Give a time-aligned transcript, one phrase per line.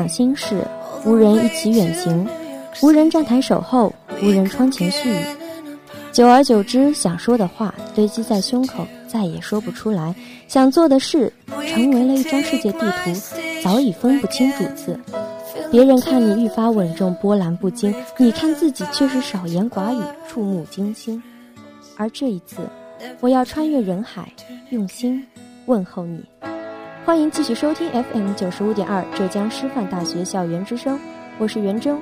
[0.00, 0.66] 无人分享心事，
[1.04, 2.26] 无人一起远行，
[2.82, 5.18] 无人站台守候，无人窗前絮语。
[6.10, 10.14] 久而久之，想说的话堆积在胸口，再也说不出来；
[10.48, 11.30] 想做的事
[11.66, 13.12] 成为了一张世界地图，
[13.62, 14.98] 早已分不清主次。
[15.70, 21.22] 别人看你愈发稳重波澜不惊，你看自己却是少言寡语，触目惊心。
[21.96, 22.56] 而这一次，
[23.20, 24.32] 我要穿越人海，
[24.70, 25.22] 用心
[25.66, 26.24] 问候你。
[27.10, 30.96] 欢迎继续收听 FM 九十五点二浙江师范大学校园之声，
[31.38, 32.00] 我是袁征。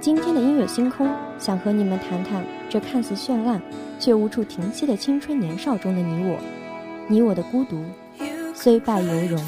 [0.00, 1.08] 今天的音乐星空，
[1.38, 3.62] 想和你们谈谈这看似绚烂
[3.98, 6.36] 却无处停息的青春年少中的你我，
[7.08, 7.82] 你我的孤独，
[8.52, 9.42] 虽败犹荣。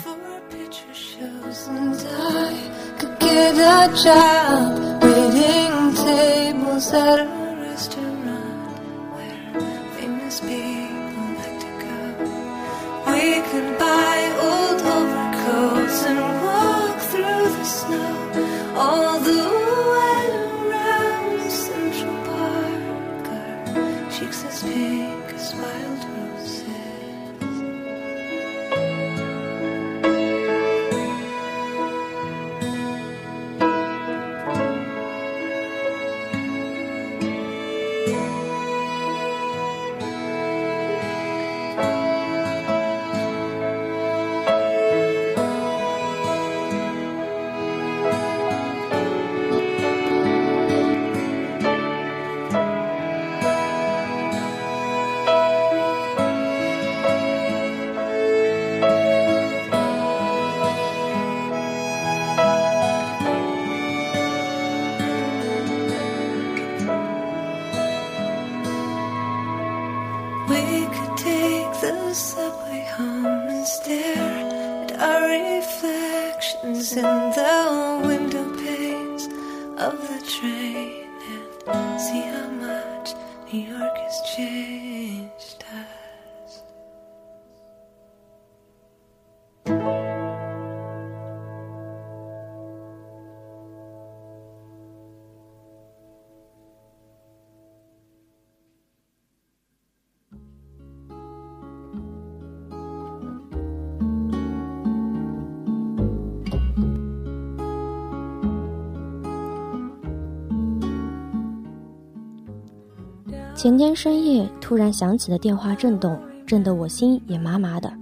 [113.62, 117.92] 前天深夜突然响起的电话震动，震得我心也麻麻的。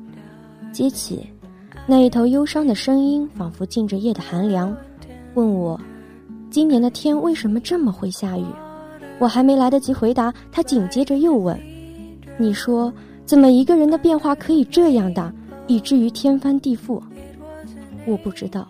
[0.72, 1.28] 接起，
[1.86, 4.74] 那一头忧伤的声音仿佛浸着夜的寒凉，
[5.34, 5.78] 问我：
[6.50, 8.44] 今年的天为什么这么会下雨？
[9.18, 11.54] 我还没来得及回答，他紧接着又问：
[12.38, 12.90] 你说
[13.26, 15.30] 怎么一个人的变化可以这样大，
[15.66, 17.02] 以至于天翻地覆？
[18.06, 18.66] 我不知道。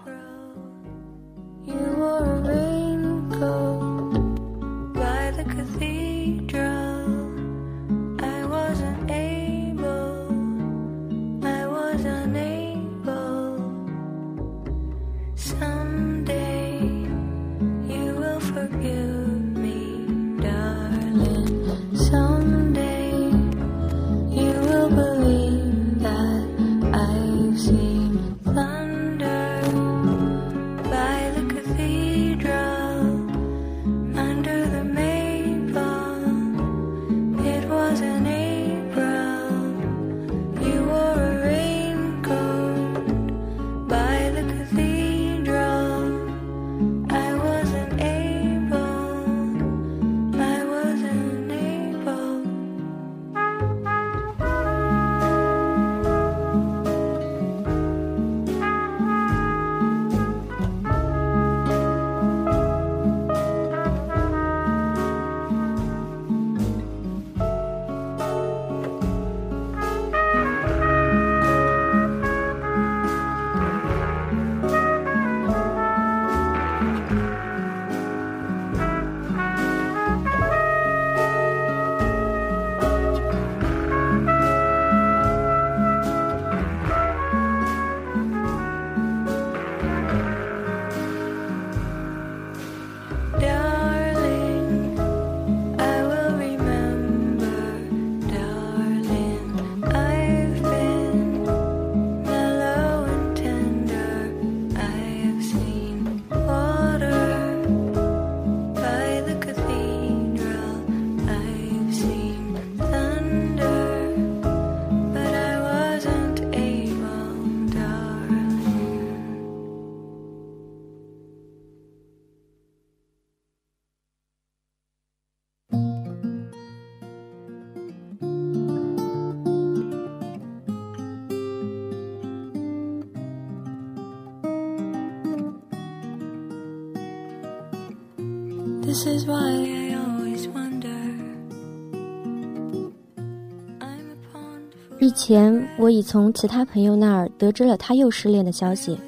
[145.20, 148.99] 前我已从其他朋友那儿得知了他又失恋的消息，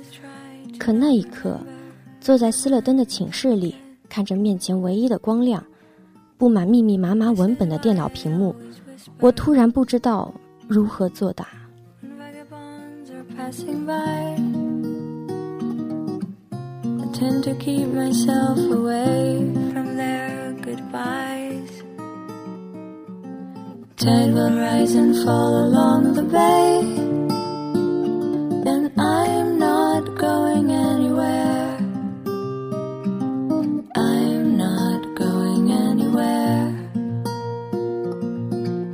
[0.79, 1.59] 可那一刻，
[2.21, 3.75] 坐在熄了灯的寝室里，
[4.11, 5.65] 看着面前唯一的光亮，
[6.37, 8.55] 布满密密麻麻文本的电脑屏幕，
[9.21, 10.31] 我突然不知道
[10.69, 11.49] 如何作答。
[24.03, 26.81] Tide will rise and fall along the bay,
[28.73, 31.77] and I'm not going anywhere.
[33.95, 36.67] I'm not going anywhere.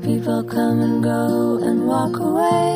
[0.03, 2.68] People come and go and walk away,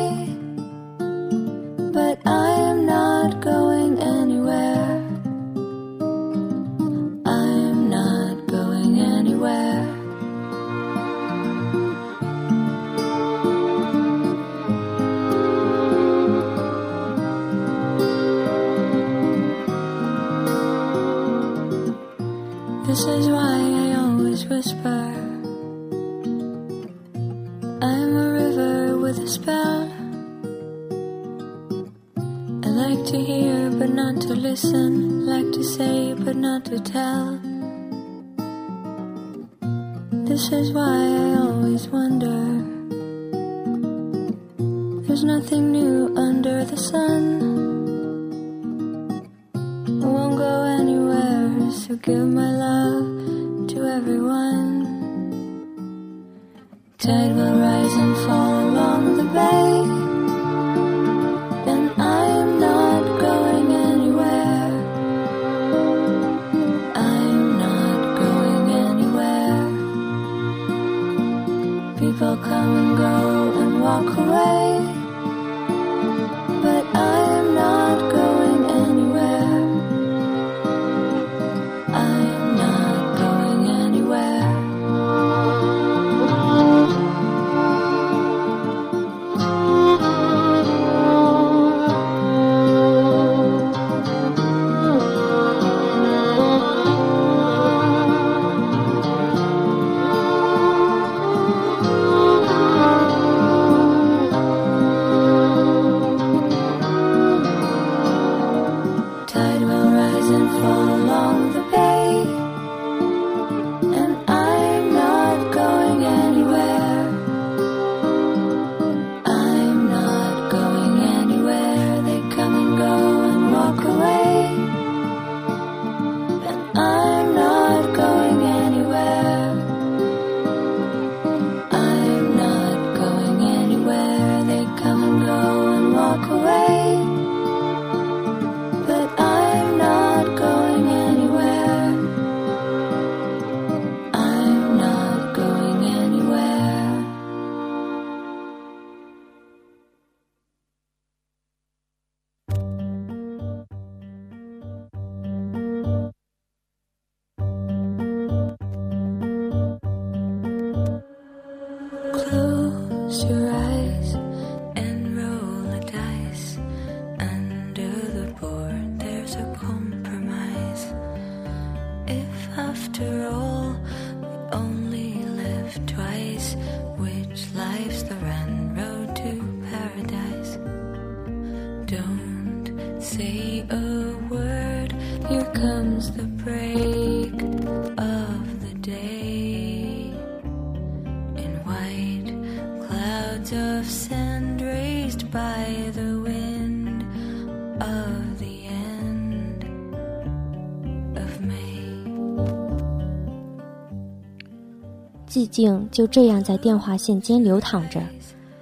[205.43, 208.01] 寂静就这样在电话线间流淌着，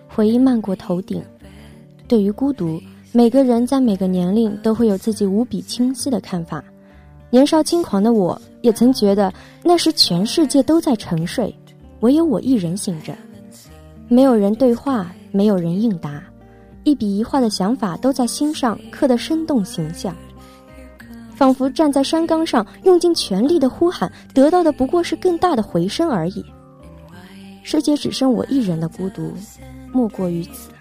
[0.08, 1.22] 回忆漫过头顶。
[2.08, 6.64] 对于孤独，每个人在每个年龄都会有自己无比清晰的看法。
[7.30, 9.32] 年少轻狂的我，也曾觉得
[9.64, 11.56] 那时全世界都在沉睡，
[12.00, 13.16] 唯有我一人醒着。
[14.08, 16.24] 没有人对话，没有人应答，
[16.84, 20.16] 一笔一画的想法都在心上刻得生动形象，
[21.36, 26.44] 仿佛站在山岗上，用尽全力的呼喊，得到的不过是更大的回声而已。
[27.64, 29.34] 世界只剩我一人的孤独，
[29.94, 30.72] 莫过于此。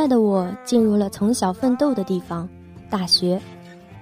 [0.00, 2.48] 在的我进入了从小奋斗的地方——
[2.88, 3.38] 大学。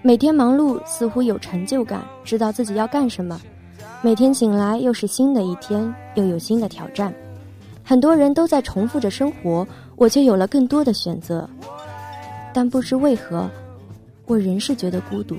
[0.01, 3.41] 每天忙碌，似乎有成就感，知道自己要干什么。
[4.01, 7.13] 每天醒来又是新的一天，又有新的挑战。
[7.83, 11.51] 很多人都在重复着生活，我却有了更多的选择。
[12.55, 13.51] 但不知为何，
[14.27, 15.35] 我仍是觉得孤独。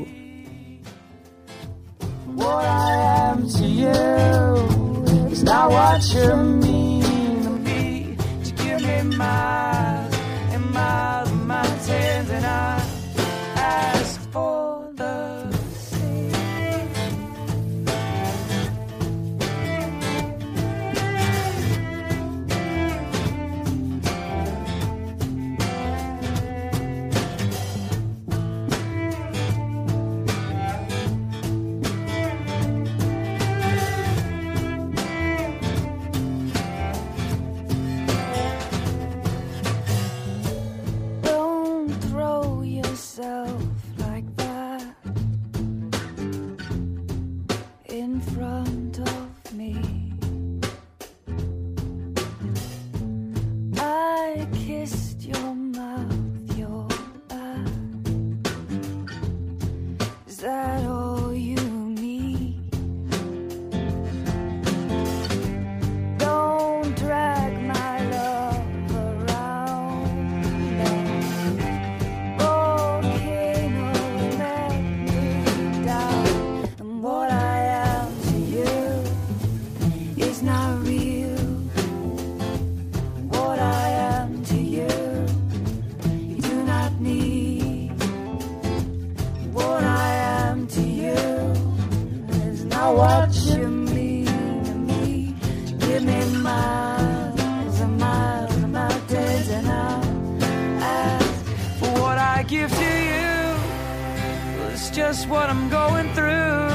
[105.10, 106.68] just what I'm going through.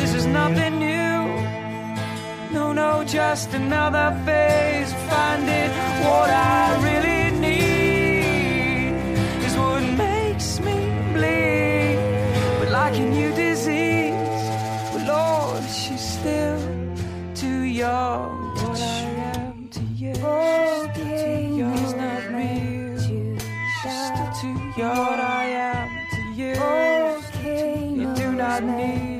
[0.00, 1.16] This is nothing new.
[2.56, 4.92] No, no, just another phase.
[5.10, 5.70] Finding
[6.04, 8.92] what I really need
[9.46, 10.76] is what makes me
[11.12, 11.98] bleed.
[12.60, 13.23] But like in you.
[17.84, 19.80] you to
[20.90, 21.92] still too young,
[22.32, 23.38] not.
[23.84, 26.54] Still too young, what I am to you.
[28.02, 29.13] You do not need.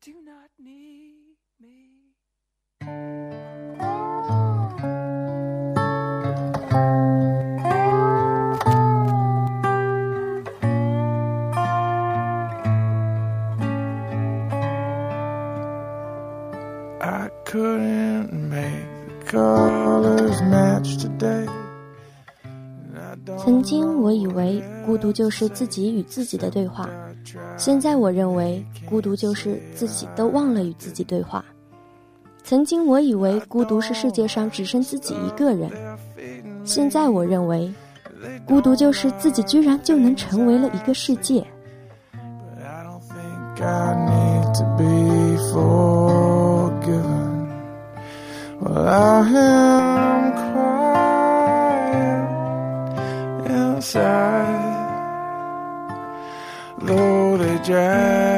[0.00, 2.14] Do not need me.
[23.36, 26.88] 曾经我以为孤独就是自己与自己的对话，
[27.56, 31.44] 现在我认为孤独就是自己都忘了与自己对话。
[32.42, 35.70] 曾经我以为孤独是世界上只剩自己一个人，
[36.64, 37.72] 现在我认为
[38.46, 41.46] 孤独就是自己居然就能成为了一个世界。
[53.90, 54.27] I
[57.68, 58.37] drive.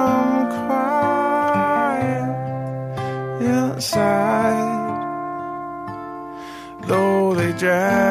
[3.81, 5.01] side,
[6.81, 8.10] though they drive.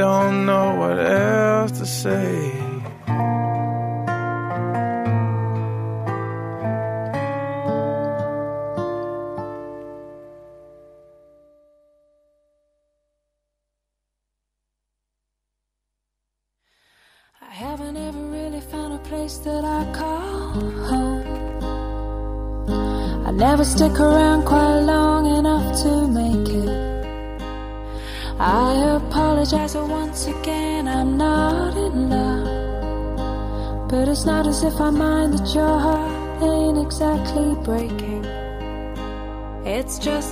[0.00, 2.59] Don't know what else to say.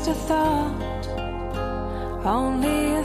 [0.08, 1.06] A thought,
[2.24, 2.96] only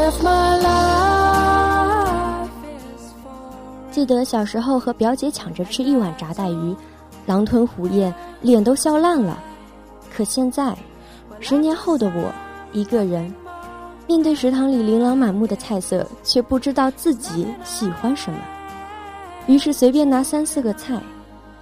[0.00, 2.48] if my life
[2.96, 6.74] is for 记得小时候和表姐抢着吃一碗炸带鱼，
[7.26, 9.38] 狼吞虎咽，脸都笑烂了。
[10.10, 10.74] 可现在，
[11.40, 12.32] 十年后的我，
[12.72, 13.30] 一个人
[14.06, 18.38] 面对食堂里琳琅满目的菜色，却不知道自己喜欢什么，
[19.46, 20.98] 于是随便拿三四个菜，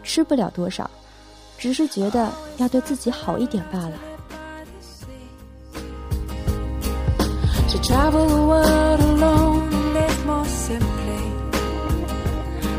[0.05, 0.89] 吃不了多少，
[1.59, 4.17] 只是觉得要对自己好一点罢了。
[7.77, 11.23] to travel the world alone and live more simply.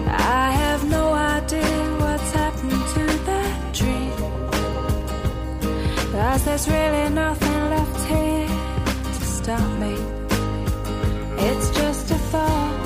[0.07, 4.13] I have no idea what's happened to that dream.
[6.11, 8.47] Cause there's really nothing left here
[9.17, 9.95] to stop me.
[11.47, 12.76] It's just a thought,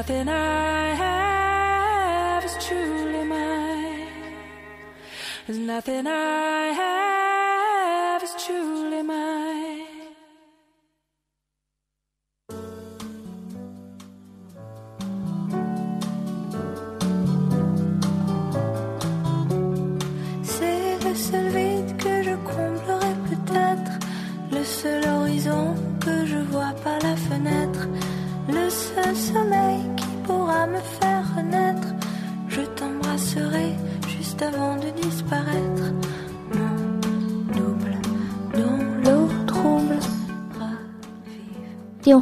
[0.00, 4.06] nothing I have is truly mine.
[5.46, 6.49] There's nothing I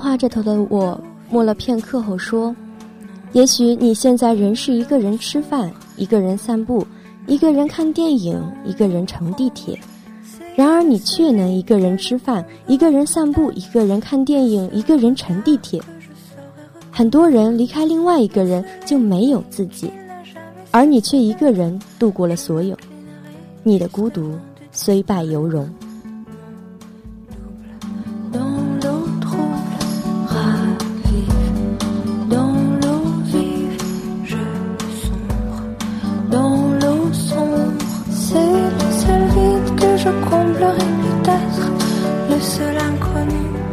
[0.09, 2.57] 话这头的我默了片刻后说
[3.33, 6.83] ：“也许你现在仍是一个人吃饭，一个人散步，
[7.27, 9.79] 一个人看电影，一个人乘地铁。
[10.57, 15.79] 然而你却能一个人吃饭，一个人散步，一个人看电影，一个人乘地铁。
[16.91, 19.93] 很多人离开另外一个人就没有自己，
[20.71, 22.75] 而你却一个人度过了所有。
[23.63, 24.33] 你的孤独
[24.73, 25.69] 虽败犹荣。”
[43.19, 43.68] company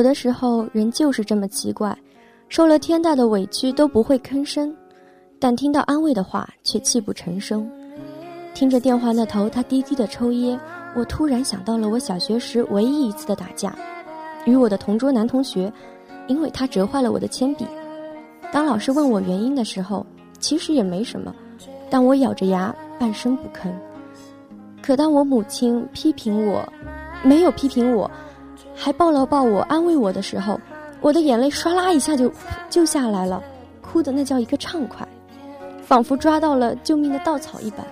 [0.00, 1.94] 有的时候人就是这么奇怪，
[2.48, 4.74] 受了天大的委屈都不会吭声，
[5.38, 7.70] 但听到安慰的话却泣不成声。
[8.54, 10.58] 听着电话那头他低低的抽噎，
[10.96, 13.76] 我突然想到了我小学时唯一一次的打架，
[14.46, 15.70] 与我的同桌男同学，
[16.28, 17.66] 因为他折坏了我的铅笔。
[18.50, 20.06] 当老师问我原因的时候，
[20.38, 21.30] 其实也没什么，
[21.90, 23.70] 但我咬着牙半声不吭。
[24.80, 26.66] 可当我母亲批评我，
[27.22, 28.10] 没有批评我，
[28.82, 30.58] 还抱了抱我安慰我的时候，
[31.02, 32.32] 我的眼泪唰啦一下就
[32.70, 33.42] 就下来了，
[33.82, 35.06] 哭的那叫一个畅快，
[35.82, 37.86] 仿佛抓到了救命的稻草一般。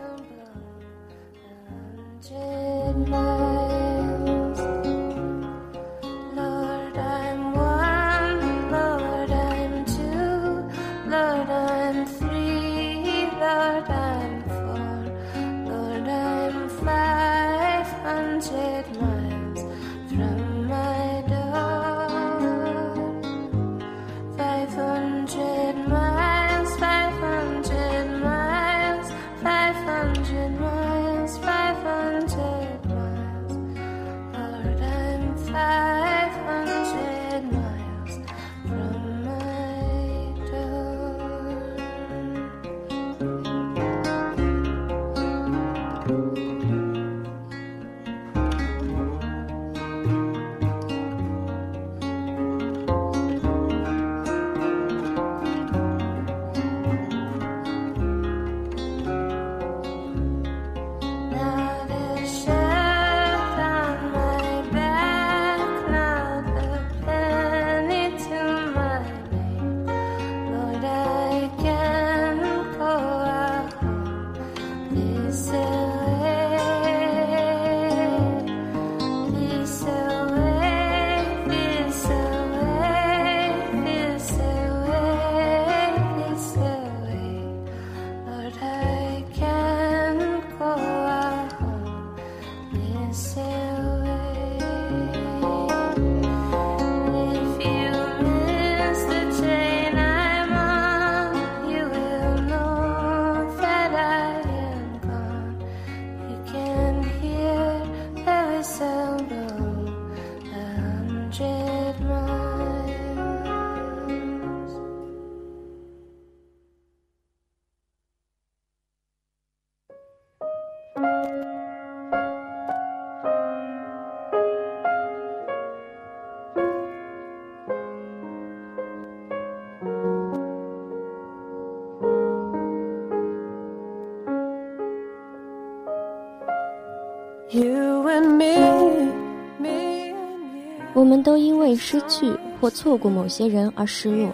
[140.95, 144.31] 我们都因为失去或错过某些人而失落，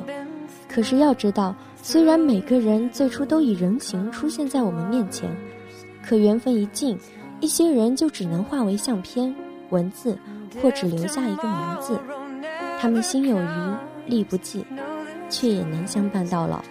[0.66, 5.30] 可是要知道，虽然每个人最初都以人形出现在我们面前，
[6.02, 6.98] 可缘分一尽，
[7.40, 9.34] 一些人就只能化为相片、
[9.68, 10.16] 文字，
[10.62, 11.98] 或只留下一个名字。
[12.80, 13.46] 他们心有余
[14.06, 14.64] 力不济，
[15.28, 16.62] 却也能相伴到老。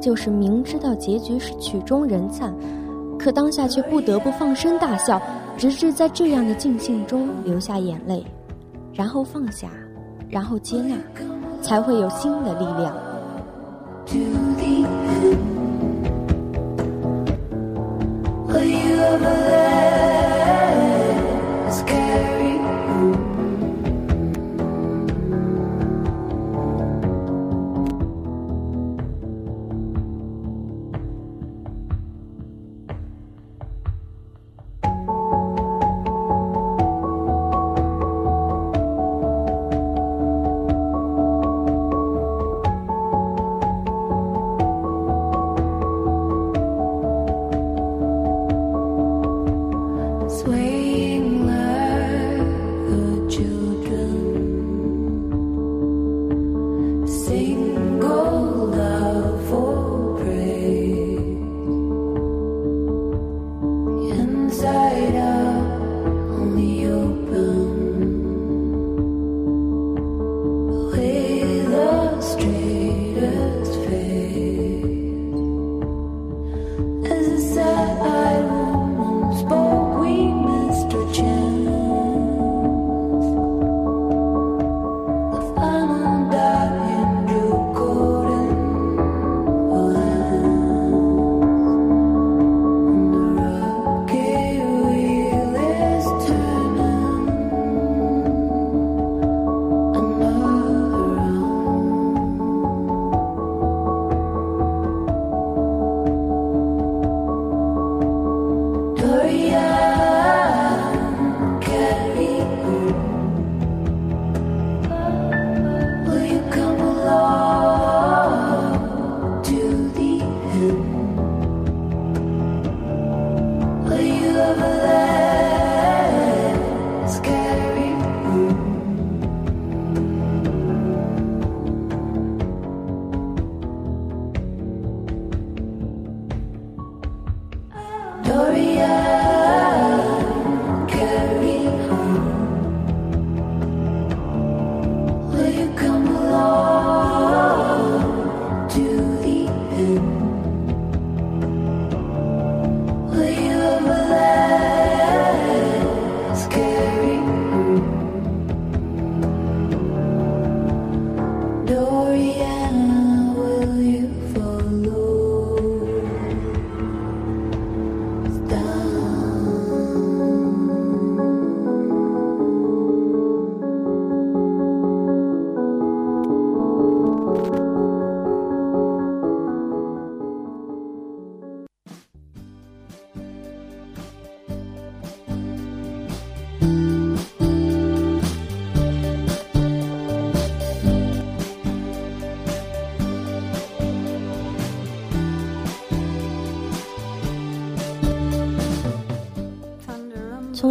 [0.00, 2.54] 就是明知道结局是曲终人散，
[3.18, 5.20] 可当下却不得不放声大笑，
[5.56, 8.24] 直至在这样的尽兴中流下眼泪，
[8.92, 9.68] 然后放下，
[10.28, 10.96] 然后接纳，
[11.60, 12.94] 才会有新的力量。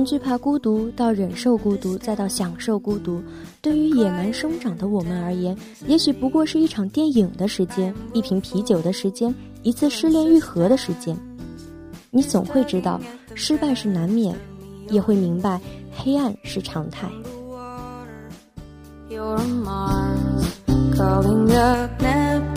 [0.05, 3.21] 惧怕孤独到忍受孤独，再到享受孤独，
[3.61, 9.33] 对于野蛮生长的我们而言，也许不过是一场电影的时间，一瓶啤酒的时间，
[9.63, 11.17] 一次失恋愈合的时间。
[12.11, 13.01] 你总会知道，
[13.33, 14.35] 失败是难免，
[14.89, 15.59] 也会明白，
[15.91, 17.09] 黑暗是常态。
[20.95, 22.54] So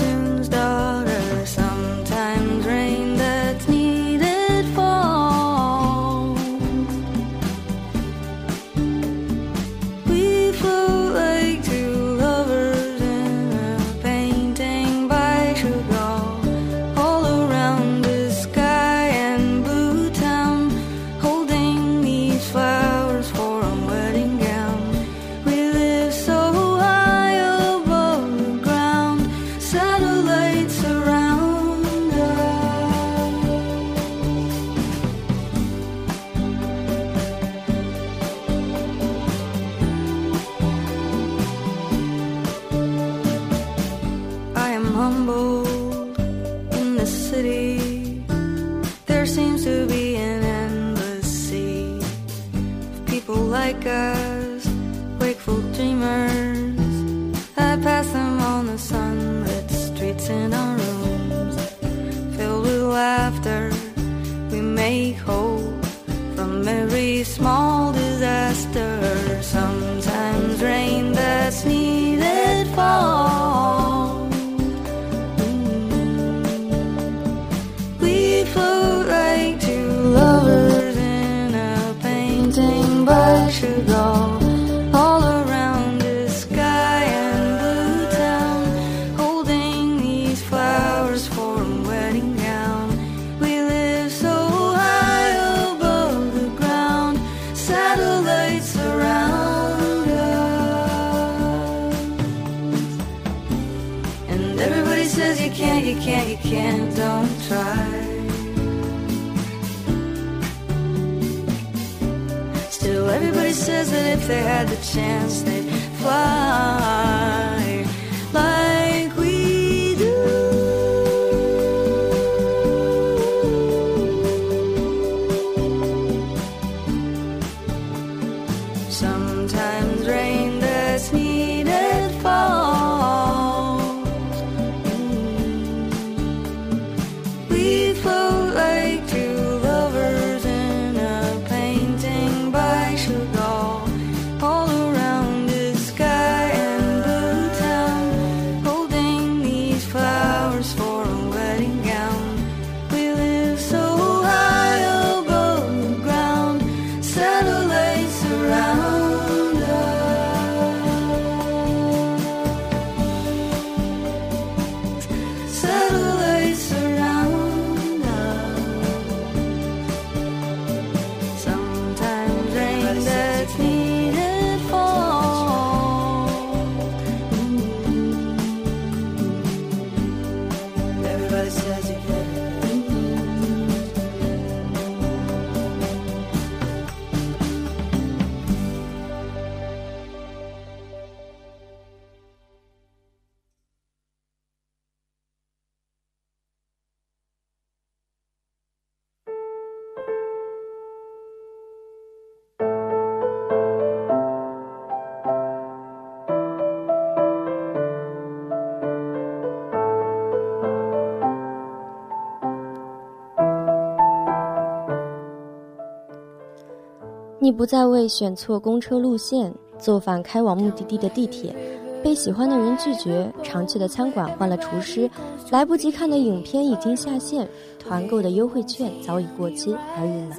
[217.49, 221.57] 你不再为选错公车路线、坐反开往目的地的地铁、
[222.05, 225.11] 被喜欢的人拒绝、常去的餐馆换了厨师、
[225.51, 230.33] 来不及看的影片已经下线、团购的优惠券早已过期而郁闷。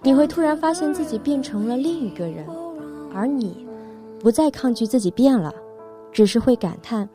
[0.00, 2.46] 你会突然发现自己变成了另一个人，
[3.12, 3.66] 而你
[4.20, 5.52] 不再抗拒自己变了，
[6.12, 7.08] 只是会感叹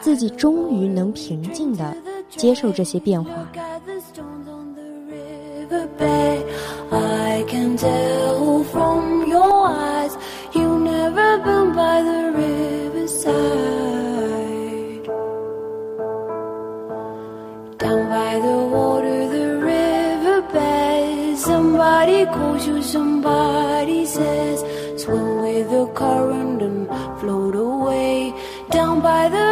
[0.00, 1.96] 自己终于能平静地
[2.28, 3.32] 接受这些变化。
[6.92, 10.16] I can tell from your eyes
[10.54, 13.30] you never been by the riverside.
[17.78, 21.38] Down by the water, the riverbed.
[21.38, 24.60] Somebody calls you, somebody says,
[25.00, 26.88] swim with the current and
[27.20, 28.34] float away.
[28.70, 29.49] Down by the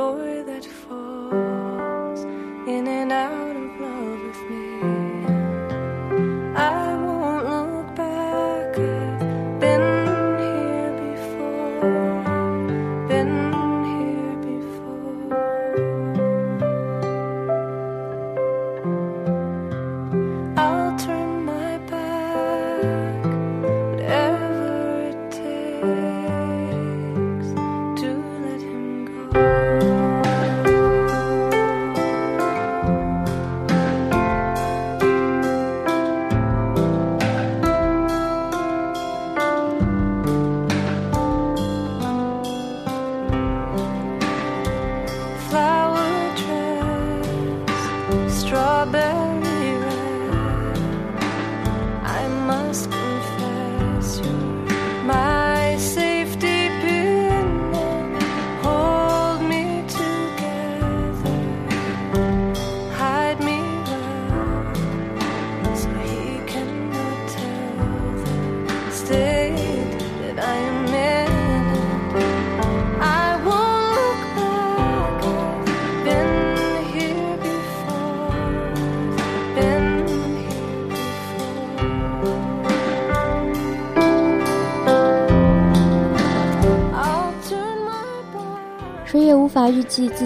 [0.00, 0.79] boy that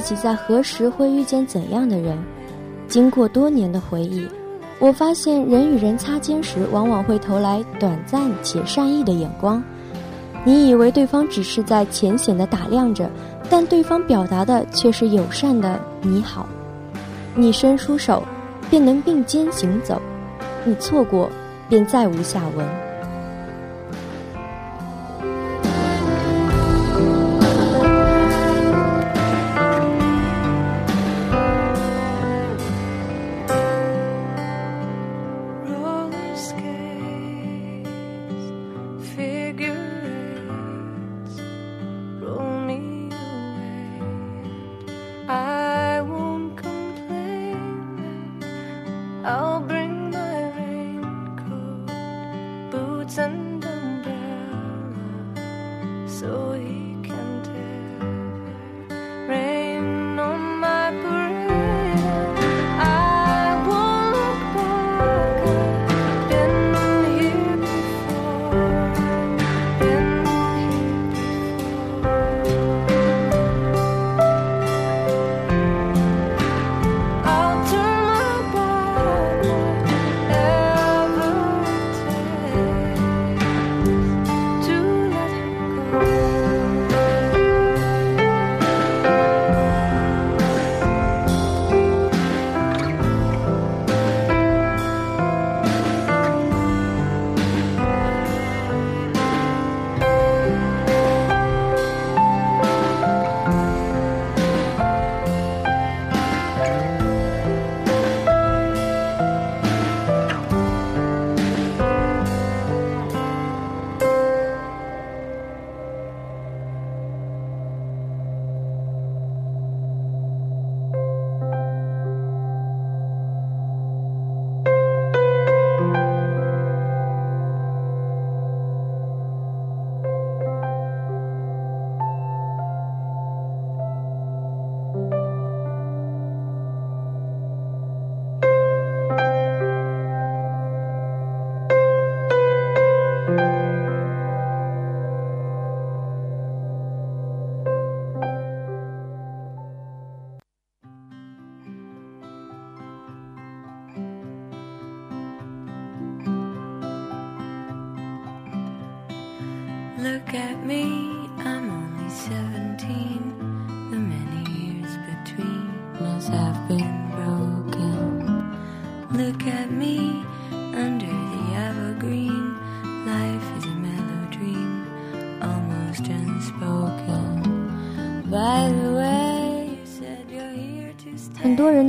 [0.05, 2.17] 己在何时会遇见怎样的人。
[2.87, 4.25] 经过多年的回忆，
[4.79, 9.61] 我发现人与人擦肩时，往往会投来短暂且善意的眼光。
[10.45, 13.11] 你以为对方只是在浅显的打量着，
[13.49, 16.47] 但对方表达的却是友善的“你好”。
[17.35, 18.23] 你伸出手，
[18.69, 19.97] 便能并肩行走；
[20.65, 21.31] 你错过，
[21.69, 22.84] 便再无下文。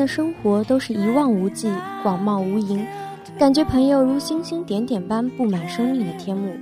[0.08, 1.70] 生活都是一望无际、
[2.04, 2.86] 广袤无垠，
[3.38, 6.54] 感觉朋友如星星点点般布满生命的天幕。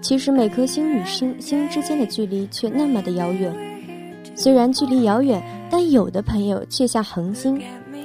[0.00, 3.54] 其实每颗星与星星之间的距离却那么的遥远。
[4.34, 7.60] 虽然距离遥远，但有的朋友却像恒星，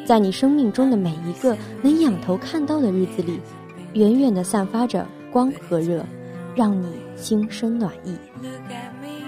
[0.06, 3.40] 在你生命中的每一个能仰头看到的日子里，
[3.94, 6.06] 远远地散发着光和热，
[6.56, 8.12] 让你心生暖意。
[8.44, 9.24] Look at me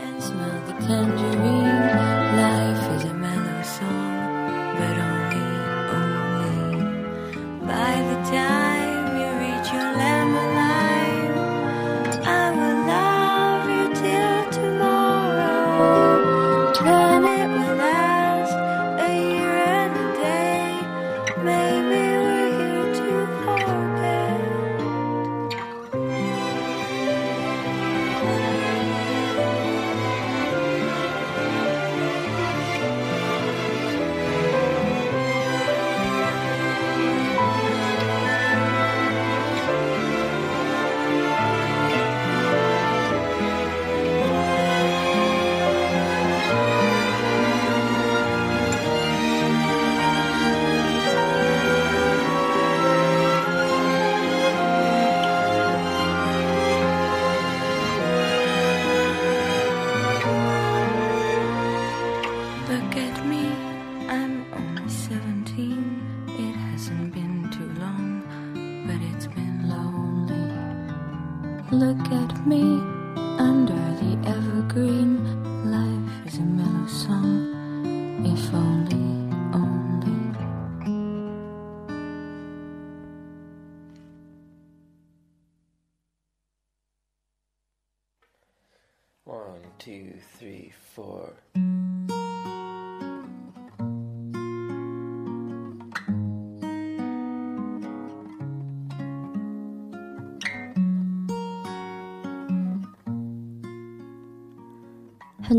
[0.00, 0.74] and smell the
[21.42, 21.81] Maybe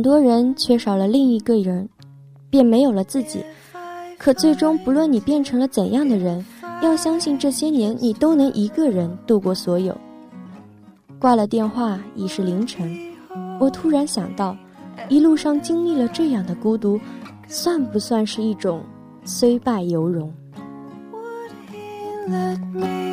[0.04, 1.90] 多人缺少了另一个人，
[2.50, 3.44] 便没有了自己。
[4.18, 6.46] 可最终，不论你变成了怎样的人，
[6.82, 9.98] 要相信这些年你都能一个人度过所有。
[11.18, 12.96] 挂了电话，已是凌晨。
[13.60, 14.56] 我突然想到，
[15.10, 17.00] 一路上经历了这样的孤独，
[17.48, 18.82] 算不算是一种
[19.24, 20.32] 虽败犹荣
[22.28, 23.13] ？say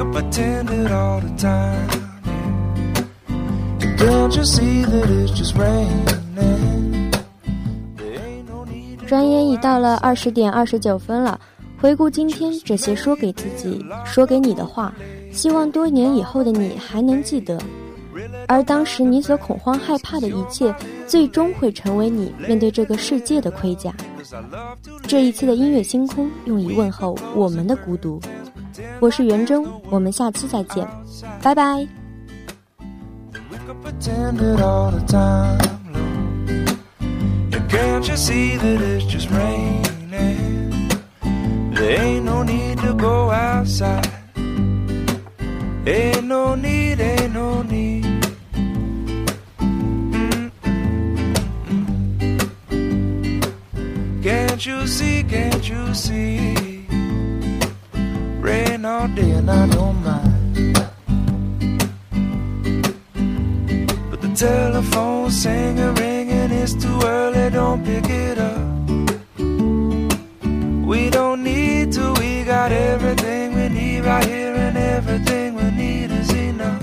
[0.00, 1.88] could pretend all the time.
[3.98, 7.10] Don't you see that it's just raining?
[9.06, 11.38] 转眼已到了二十点二十九分了，
[11.78, 14.94] 回顾今天这些说给自己、说给你的话，
[15.32, 17.60] 希望多年以后的你还能记得。
[18.46, 20.74] 而当时你所恐慌害怕的一切，
[21.06, 23.92] 最终会成为你面对这个世界的盔甲。
[25.02, 28.18] 这一期的音乐星空，用以问候我们的孤独。
[29.00, 30.86] 我是袁征，我们下期再见，
[31.42, 31.88] 拜拜。
[37.68, 40.88] Can't you see that it's just raining?
[41.72, 44.06] There ain't no need to go outside.
[45.86, 48.04] Ain't no need, ain't no need.
[49.58, 50.50] Mm-mm-mm.
[54.22, 56.69] Can't you see, can't you see?
[58.40, 60.74] Rain all day and I don't mind.
[64.10, 68.60] But the telephone singing, ringing, it's too early, don't pick it up.
[70.86, 76.10] We don't need to, we got everything we need right here, and everything we need
[76.10, 76.82] is enough.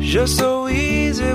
[0.00, 1.34] Just so easy.